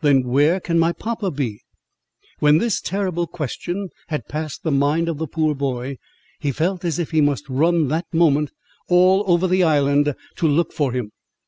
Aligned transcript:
—"Then 0.00 0.24
where 0.24 0.58
can 0.58 0.76
my 0.76 0.90
papa 0.90 1.30
be?" 1.30 1.60
When 2.40 2.58
this 2.58 2.80
terrible 2.80 3.28
question 3.28 3.90
had 4.08 4.26
passed 4.26 4.64
the 4.64 4.72
mind 4.72 5.08
of 5.08 5.18
the 5.18 5.28
poor 5.28 5.54
boy, 5.54 5.98
he 6.40 6.50
felt 6.50 6.84
as 6.84 6.98
if 6.98 7.12
he 7.12 7.20
must 7.20 7.48
run 7.48 7.86
that 7.86 8.12
moment 8.12 8.50
all 8.88 9.22
over 9.28 9.46
the 9.46 9.62
island, 9.62 10.16
to 10.38 10.48
look 10.48 10.72
for 10.72 10.90
him. 10.90 11.12